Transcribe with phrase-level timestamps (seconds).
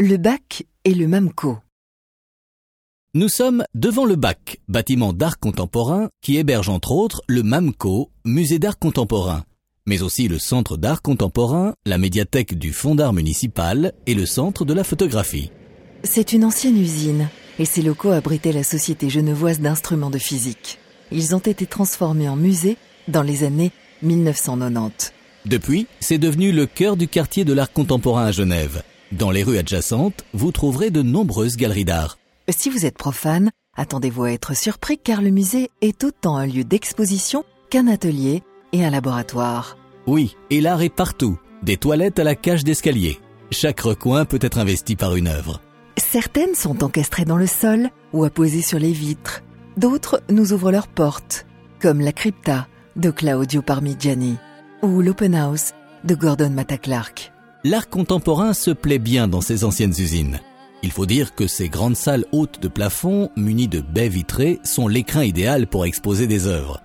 [0.00, 1.58] Le bac et le MAMCO.
[3.14, 8.60] Nous sommes devant le BAC, bâtiment d'art contemporain qui héberge entre autres le MAMCO, musée
[8.60, 9.42] d'art contemporain,
[9.86, 14.64] mais aussi le centre d'art contemporain, la médiathèque du Fonds d'art municipal et le centre
[14.64, 15.50] de la photographie.
[16.04, 17.28] C'est une ancienne usine
[17.58, 20.78] et ses locaux abritaient la Société genevoise d'instruments de physique.
[21.10, 22.76] Ils ont été transformés en musée
[23.08, 23.72] dans les années
[24.02, 25.12] 1990.
[25.46, 28.84] Depuis, c'est devenu le cœur du quartier de l'art contemporain à Genève.
[29.12, 32.18] Dans les rues adjacentes, vous trouverez de nombreuses galeries d'art.
[32.50, 36.62] Si vous êtes profane, attendez-vous à être surpris car le musée est autant un lieu
[36.62, 38.42] d'exposition qu'un atelier
[38.72, 39.78] et un laboratoire.
[40.06, 43.18] Oui, et l'art est partout, des toilettes à la cage d'escalier.
[43.50, 45.62] Chaque recoin peut être investi par une œuvre.
[45.96, 49.42] Certaines sont encastrées dans le sol ou apposées sur les vitres.
[49.78, 51.46] D'autres nous ouvrent leurs portes,
[51.80, 54.36] comme la crypta de Claudio Parmigiani
[54.82, 55.72] ou l'open house
[56.04, 57.32] de Gordon Matta Clark
[57.64, 60.40] l'art contemporain se plaît bien dans ces anciennes usines.
[60.82, 64.86] Il faut dire que ces grandes salles hautes de plafond, munies de baies vitrées, sont
[64.86, 66.80] l'écrin idéal pour exposer des œuvres.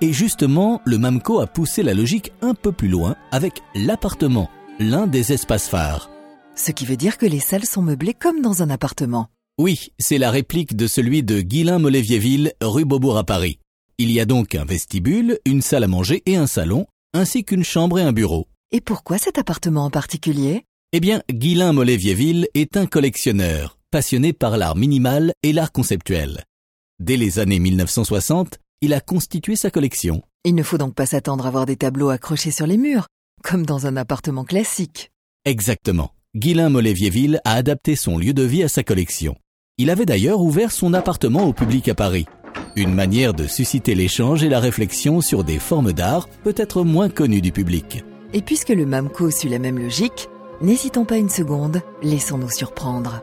[0.00, 5.06] Et justement, le MAMCO a poussé la logique un peu plus loin avec l'appartement, l'un
[5.06, 6.10] des espaces phares.
[6.56, 9.28] Ce qui veut dire que les salles sont meublées comme dans un appartement.
[9.58, 13.58] Oui, c'est la réplique de celui de Guillain Moléviéville, rue Beaubourg à Paris.
[13.98, 17.62] Il y a donc un vestibule, une salle à manger et un salon, ainsi qu'une
[17.62, 18.48] chambre et un bureau.
[18.74, 20.64] Et pourquoi cet appartement en particulier?
[20.92, 26.42] Eh bien, Guillain Moléviéville est un collectionneur, passionné par l'art minimal et l'art conceptuel.
[26.98, 30.22] Dès les années 1960, il a constitué sa collection.
[30.44, 33.06] Il ne faut donc pas s'attendre à voir des tableaux accrochés sur les murs,
[33.44, 35.12] comme dans un appartement classique.
[35.44, 36.10] Exactement.
[36.34, 39.36] Guillain Moléviéville a adapté son lieu de vie à sa collection.
[39.78, 42.26] Il avait d'ailleurs ouvert son appartement au public à Paris.
[42.74, 47.40] Une manière de susciter l'échange et la réflexion sur des formes d'art peut-être moins connues
[47.40, 48.02] du public.
[48.34, 50.28] Et puisque le MAMCO suit la même logique,
[50.60, 53.22] n'hésitons pas une seconde, laissons-nous surprendre.